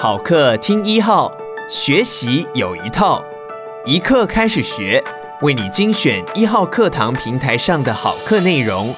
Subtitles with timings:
[0.00, 1.36] 好课听一号，
[1.68, 3.20] 学习有一套，
[3.84, 5.02] 一课开始学，
[5.42, 8.94] 为你精选一号课堂平台上的好课内容，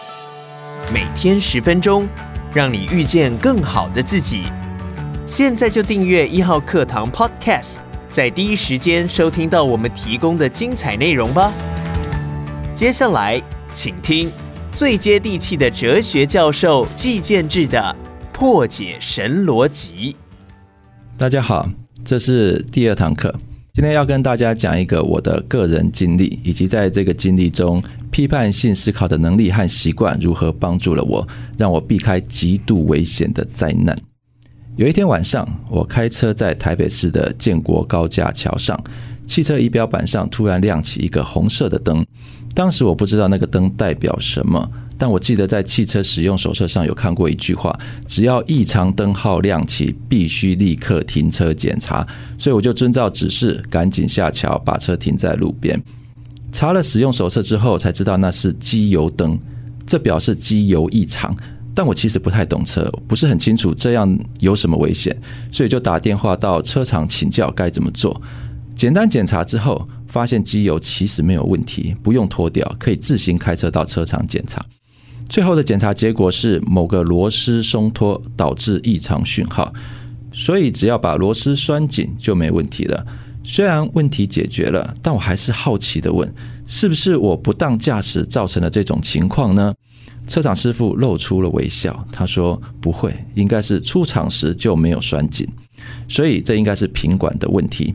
[0.93, 2.07] 每天十分钟，
[2.53, 4.43] 让你遇见更好的自己。
[5.27, 7.77] 现在就订阅一号课堂 Podcast，
[8.11, 11.51] 在第一时间收听到我们提供的精彩内容吧。
[12.75, 13.41] 接下来，
[13.73, 14.31] 请听
[14.71, 17.97] 最接地气的哲学教授季建志的
[18.35, 20.15] 破解神逻辑。
[21.21, 21.69] 大家好，
[22.03, 23.31] 这是第二堂课。
[23.75, 33.95] 今天要跟大家讲一个我的个人经历，以及在这个经历中批判性思考的能力和习惯如何帮助了我，让我避开极度危险的灾难。
[34.77, 38.83] 有一天晚上，我开车在台北市的建国高架桥上，
[39.27, 42.03] 汽车仪表板上突然亮起一个红色的灯。
[42.55, 44.67] 当时我不知道那个灯代表什么。
[45.01, 47.75] 但我记得在汽车使用手册上有看过一句话：
[48.07, 52.07] 只要异常灯号亮起，必须立刻停车检查。
[52.37, 55.83] 所以我就遵照指示，赶紧下桥，把车停在路边。
[56.53, 59.39] 查了使用手册之后，才知道那是机油灯，
[59.87, 61.35] 这表示机油异常。
[61.75, 65.19] 但我其实不太懂车，不是很清楚这样有什么危险，
[65.51, 68.21] 所以就打电话到车厂请教该怎么做。
[68.77, 74.63] 简单检查之后，发现机油其实没有问题，不用脱掉，可以自行开车到车厂检查。
[75.31, 79.73] 最后的检查结果是某个螺丝松脱导致异常讯号，
[80.33, 83.07] 所以只要把螺丝拴紧就没问题了。
[83.45, 86.29] 虽然问题解决了，但我还是好奇地问：
[86.67, 89.73] 是不是我不当驾驶造成的这种情况呢？
[90.27, 95.49] 车厂师傅露出了微笑，他说：“不会，应该是出厂时就没有拴紧，
[96.09, 97.95] 所以这应该是品管的问题。”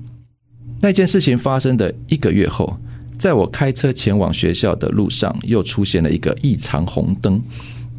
[0.80, 2.78] 那件事情发生的一个月后。
[3.18, 7.42] 在我开车前往学校的路上，又出现了一个异常红灯，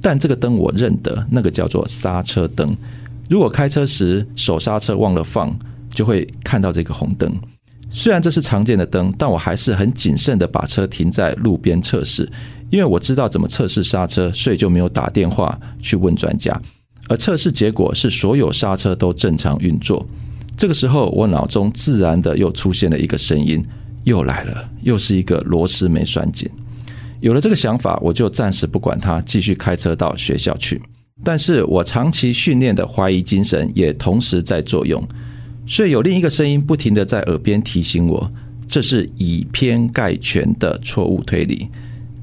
[0.00, 2.76] 但这个灯我认得，那个叫做刹车灯。
[3.28, 5.56] 如果开车时手刹车忘了放，
[5.92, 7.32] 就会看到这个红灯。
[7.90, 12.30] 虽然这是常见的灯，但我还是很谨慎地把车停在路边测试，
[12.70, 16.60] 因为我知道怎么测试刹车，所以就没有打电话去问专家。
[17.08, 20.06] 而测试结果是所有刹车都正常运作。
[20.56, 23.64] 这个时候，我脑中自然的又出现了一个声音。
[24.06, 26.48] 又来了，又是一个螺丝没拴紧。
[27.20, 30.80] 有了这个想法，我就暂时不管它，继续开车到学校去。
[31.24, 35.02] 但是我长期训练的怀疑精神也同时在作用，
[35.66, 38.30] 所以有另一个声音不停地在耳边提醒我，
[38.68, 41.68] 这是以偏概全的错误推理。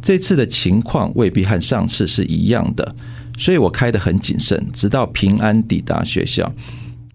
[0.01, 2.95] 这次的情况未必和上次是一样的，
[3.37, 6.49] 所以我开得很谨慎，直到平安抵达学校。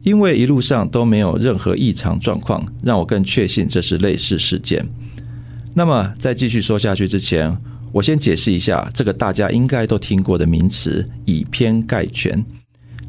[0.08, 4.82] 因为一路上都没有任何异常状况，让我更确信这是类似事件。
[5.74, 7.54] 那么，在继续说下去之前，
[7.92, 12.42] 我先解释一下这个大家应该都听过的名词“以偏概全”。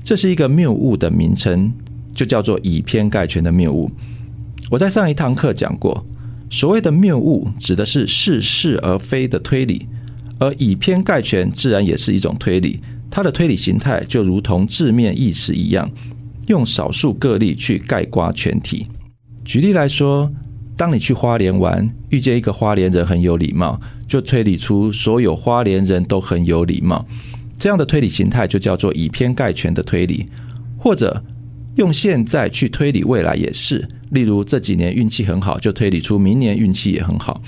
[0.04, 1.72] 这是一个谬误的名称，
[2.14, 3.90] 就叫做“以偏概全”的谬误。
[4.70, 6.06] 我在上一堂课讲过，
[6.50, 9.88] 所谓的谬误指的是似是而非的推理，
[10.38, 12.82] 而以偏概全自然也是一种推理。
[13.10, 15.90] 它的推理形态就如同字面意思一样。
[16.50, 18.88] 用少数个例去概括全体。
[19.46, 20.32] 举例来说，
[20.76, 27.06] 当你去花莲玩，遇见一个花莲人很有礼貌，就推理出所有花莲人都很有礼貌。
[27.58, 30.28] 这样的推理形态就叫做以偏概全的推理。
[30.78, 31.24] 或者
[31.76, 37.42] 用现在去推理未来也是，例如这几年运气很好，就推理出明年运气也很好。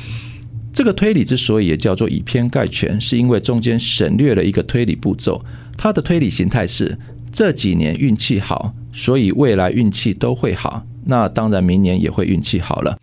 [0.74, 5.44] 这个推理之所以也叫做以偏概全，是因为中间省略了一个推理步骤。
[5.78, 6.98] 它的推理形态是
[7.32, 8.74] 这几年运气好。
[8.94, 13.00] 所以未来运气都会好，那当然明年也会运气好了。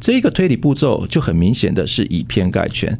[0.00, 2.98] 这一个推理步骤就很明显的是以偏概全，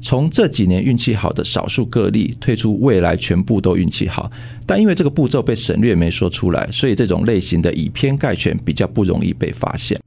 [0.00, 4.30] 从这几年运气好的少数个例推出未来全部都运气好，
[4.64, 10.00] 但因为这个步骤被省略没说出来，所以这种类型的以偏概全比较不容易被发现。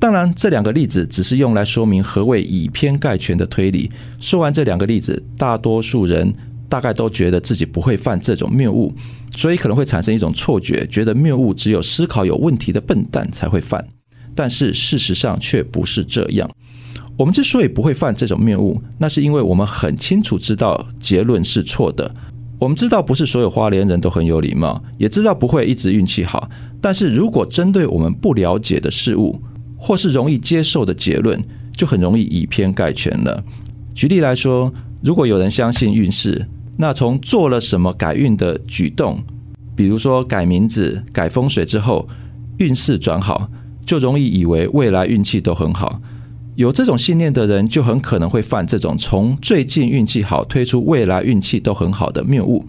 [0.00, 3.88] 当然，这两个例子只是用来说明何谓以偏概全的推理。
[4.18, 6.34] 说完这两个例子，大多数人。
[6.72, 8.90] 大概都觉得自己不会犯这种谬误，
[9.36, 13.86] 所以可能会产生一种错觉，觉得谬误只有思考有问题的笨蛋才会犯。
[14.34, 16.50] 但是事实上却不是这样。
[17.18, 22.10] 我们之所以不会犯这种谬误，那是因为我们很清楚知道结论是错的。
[22.58, 26.48] 我们知道不是所有花莲人都很有礼貌，也知道不会一直运气好。
[26.80, 29.38] 但是如果针对我们不了解的事物，
[29.76, 31.38] 或是容易接受的结论，
[31.76, 33.44] 就很容易以偏概全了。
[33.94, 34.72] 举例来说，
[35.02, 39.22] 如果有人相信运势，那从做了什么改运的举动，
[39.76, 42.08] 比如说改名字、改风水之后，
[42.58, 43.48] 运势转好，
[43.84, 46.00] 就容易以为未来运气都很好。
[46.54, 52.64] 有这种信念的人，就很可能会犯这种从最近运气好推出未来运气都很好的谬误。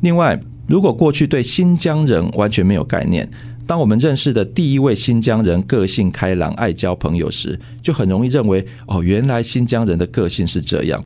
[0.00, 3.28] 另外，如果过去对新疆人完全没有概念，
[3.66, 11.02] 当我们认识的第一位新疆人个性开朗、爱交朋友时，就很容易认为哦，原来新疆人的个性是这样。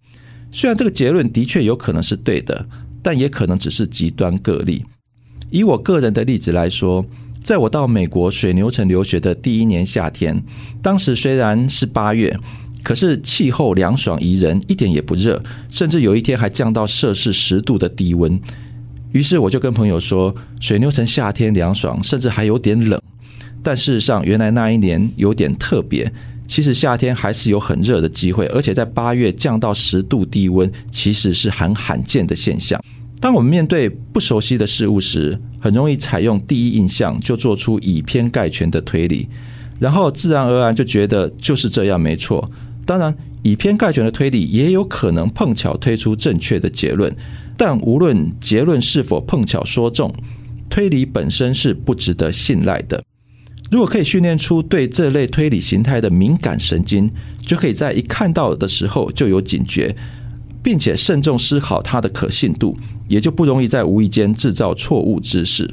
[0.53, 2.67] 虽然这个结论的确有可能是对的，
[3.03, 4.85] 但也可能只是极端个例。
[5.51, 7.05] 以我个人的例子来说，
[7.43, 10.43] 在我到美国水牛城留学的第一年夏天，
[10.83, 12.37] 当时虽然是八月，
[12.83, 18.39] 可是气候凉爽宜人，一点也不热，甚至有一天还降到摄氏十度的低温。
[19.13, 23.01] 于是我就跟朋友说，水牛城夏天凉爽，甚至还有点冷。
[23.63, 26.13] 但事实上，原来那一年有点特别。
[26.51, 32.83] 其实夏天还是有很热的机会，而且在八月降到十度低温，其实是很罕见的现象。
[33.21, 39.29] 当我们面对不熟悉的事物时，很容易采用第一印象就做出以偏概全的推理，
[39.79, 42.51] 然后自然而然就觉得就是这样没错。
[42.85, 43.15] 当然，
[43.45, 47.15] 以偏概全的推理也有可能碰巧推出正确的结论。
[47.57, 50.13] 但无论结论是否碰巧说中，
[50.69, 53.01] 推理本身是不值得信赖的。
[53.71, 57.09] 如果可以训练出对这类推理形态的敏感神经，
[57.47, 59.95] 就可以在一看到的时候就有警觉，
[60.61, 62.77] 并且慎重思考它的可信度，
[63.09, 65.73] 也就不容易在无意间制造错误知识。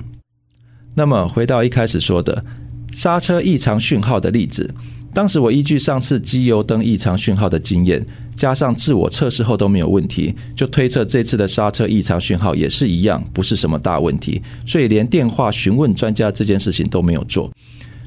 [0.93, 2.45] 那么回到一开始说的
[2.91, 4.71] 刹车异常讯号的例子，
[5.11, 8.05] 当时我依据上次机油灯异常讯号的经验。
[8.37, 17.51] 加上自我测试后都没有问题，就推测这次的刹车异常讯号也是一样，不是什么大问题，所以连电话询问专家这件事情都没有做。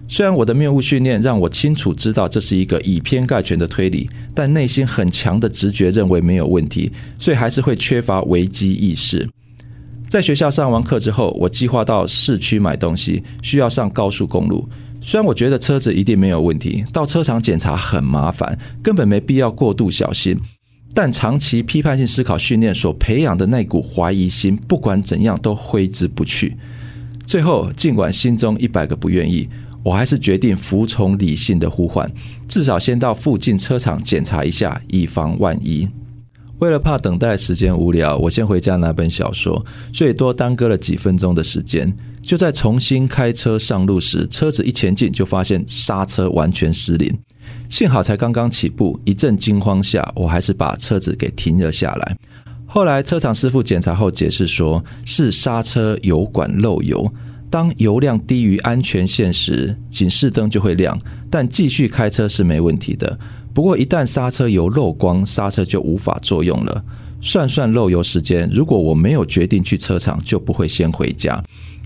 [0.08, 9.28] 虽然我的谬误训练让我清楚知道这是一个以偏概全的推理，但内心很强的直觉认为没有问题，所以还是会缺乏危机意识。
[10.08, 14.68] 在学校上完课之后，我计划到市区买东西，需要上高速公路。
[15.00, 20.38] 虽然我觉得车子一定没有问题，到车厂检查很麻烦，根本没必要过度小心。
[20.92, 26.56] 但长期批判性思考训练所培养的那股怀疑心，不管怎样都挥之不去。
[27.26, 29.48] 最后，尽管心中一百个不愿意，
[29.84, 32.10] 我还是决定服从理性的呼唤，
[32.48, 35.88] 至少先到附近车厂检查一下，以防万一。
[36.60, 41.92] 为了怕等待时间无聊，我先回家拿本小说，所以多耽搁了几分钟的时间。
[42.22, 47.18] 就在重新开车上路时，车子一前进就发现刹车完全失灵。
[47.70, 52.16] 幸好才刚刚起步，一阵惊慌下，我还是把车子给停了下来。
[52.66, 57.10] 后来车厂师傅检查后解释说，是刹车油管漏油。
[57.50, 60.96] 当油量低于安全线时，警示灯就会亮，
[61.28, 63.18] 但继续开车是没问题的。
[63.52, 66.84] 不过，一旦刹车油漏光，刹车就无法作用了。
[67.20, 71.42] 算算漏油时间，如果我没有决定去车厂，就不会先回家。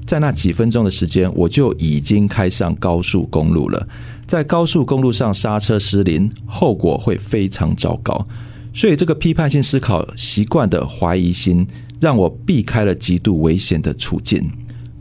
[0.06, 3.88] 在那几分钟的时间，我就已经开上高速公路了。
[4.26, 8.24] 在高速公路上刹车失灵，后果会非常糟糕。
[8.74, 11.66] 所以，这个批判性思考习惯的怀疑心，
[11.98, 14.46] 让我避开了极度危险的处境。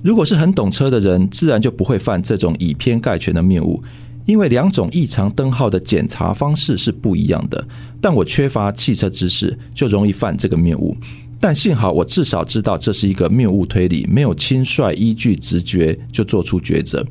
[0.03, 3.81] 如果是很懂车的人，自然就不会犯这种以偏概全的谬误。
[4.25, 7.65] 因为两种异常灯号的检查方式是不一样的，
[7.99, 10.95] 但我缺乏汽车知识，就容易犯这个谬误。
[11.41, 17.05] 但幸好我至少知道这是一个谬误推理，没有轻率依据直觉就做出抉择，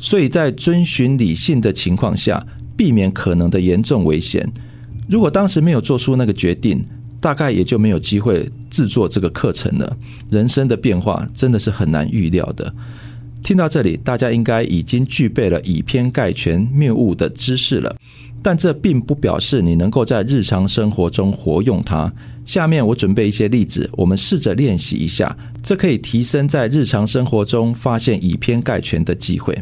[0.00, 2.44] 所以在遵循理性的情况下，
[2.76, 4.44] 避免可能的严重危险。
[5.08, 6.84] 如果当时没有做出那个决定，
[7.20, 9.96] 大概也就没有机会制作这个课程了。
[10.30, 12.70] 人生的变化真的是很难预料的。
[13.42, 17.96] 听到这里，大家应该已经具备了以偏概全谬误的知识了，
[18.42, 22.12] 但这并不表示你能够在日常生活中活用它。
[22.44, 29.56] 下面我准备一些例子，我们试着练习一下，这可以提升在日常生活中发现以偏概全的机会。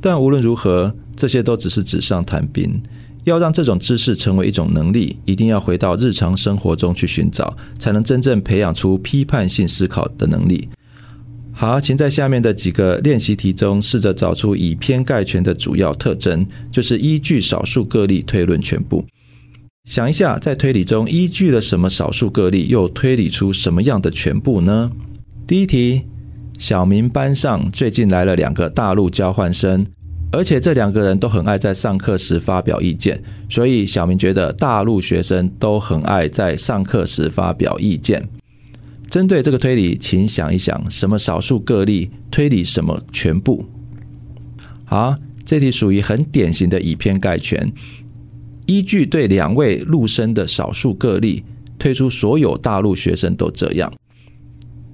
[0.00, 2.80] 但无论如何，这些都只是纸上谈兵。
[3.28, 10.68] 要让这种知识成为一种能力，一定要回到日常生活中去寻找，才能真正培养出批判性思考的能力。
[11.52, 19.04] 好，请在下面的几个练习题中试着找出以偏概全的主要特征，就是依据少数个例推论全部。
[19.84, 24.90] 想一下，在推理中依据了什么少数个例，又推理出什么样的全部呢？
[25.46, 26.02] 第一题，
[26.58, 29.84] 小明班上最近来了两个大陆交换生，
[30.30, 38.28] 而且这两个人都很爱在上课时发表意见，所以小明觉得大陆学生都很爱在上课时发表意见。
[39.08, 43.64] 针对这个推理，请想一想，什么少数个例推理什么全部？
[44.84, 45.14] 好，
[45.46, 47.72] 这题属于很典型的以偏概全，
[48.66, 51.42] 依据对两位陆生的少数个例，
[51.78, 53.90] 推出所有大陆学生都这样。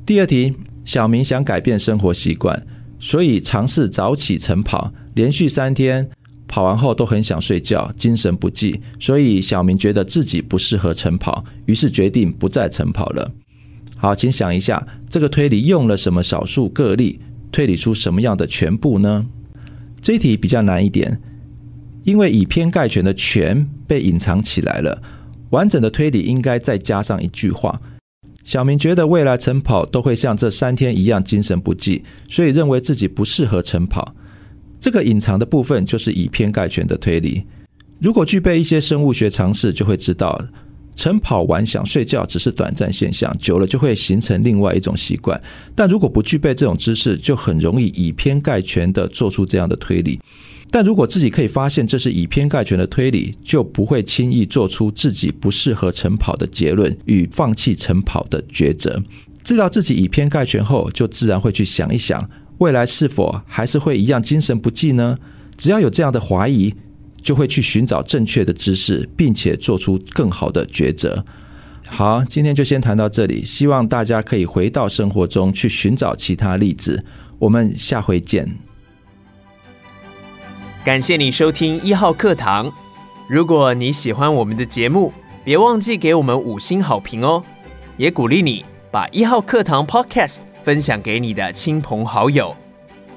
[0.07, 2.65] 第二题，小明想改变生活习惯，
[3.05, 6.09] 所以尝试早起晨跑，连续三天
[6.49, 13.31] 跑完后都很想睡觉，精神不济，所以小明觉得自己不适合晨跑，于是决定不再晨跑了。
[13.99, 17.21] 好，请想一下，这个推理用了什么少数个例
[17.53, 19.27] 推理出什么样的全部呢？
[20.01, 21.21] 这一题比较难一点，
[22.05, 25.03] 因为以偏概全的“全”被隐藏起来了。
[25.51, 27.79] 完整的推理应该再加上一句话：
[28.45, 34.15] 小明觉得未来晨跑都会像这三天一样精神不济，所以认为自己不适合晨跑。
[34.79, 37.45] 这个隐藏的部分就是以偏概全的推理。
[37.99, 40.39] 如果具备一些生物学常识，就会知道。
[40.95, 45.41] 晨跑完想睡觉只是短暂现象，久了就会形成另外一种习惯。
[45.75, 50.21] 但如果不具备这种知识，就很容易以偏概全地做出这样的推理。
[50.75, 59.01] 但如果自己可以发现这是以偏概全的推理，就不会轻易做出自己不适合晨跑的结论与放弃晨跑的抉择。
[59.45, 62.29] 知道自己以偏概全后，就自然会去想一想，
[62.59, 65.17] 未来是否还是会一样精神不济呢？
[65.57, 66.75] 只要有这样的怀疑，
[67.23, 71.25] 就会去寻找正确的知识，并且做出更好的抉择。
[71.87, 77.05] 好，今天就先谈到这里，希望大家可以回到生活中去寻找其他例子。
[77.39, 78.64] 我们下回见。
[80.85, 82.71] 感谢你收听一号课堂。
[83.27, 85.11] 如果你喜欢我们的节目，
[85.43, 87.43] 别忘记给我们五星好评哦。
[87.97, 92.55] 也鼓励你把一号课堂 Podcast 分享给你的亲朋好友。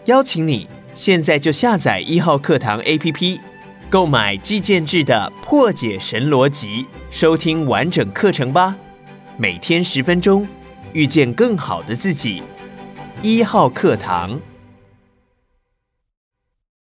[0.06, 3.42] 邀请你现在就下载一号课堂 APP。
[3.90, 8.78] 购买季建制的《破解神逻辑》，收听完整课程吧。
[9.36, 10.48] 每天十分钟，
[10.94, 12.42] 遇见更好的自己。
[13.22, 14.40] 一号课堂。